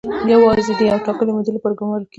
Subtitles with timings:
[0.31, 2.09] یوازې د یوې ټاکلې مودې لپاره ګومارل کیږي.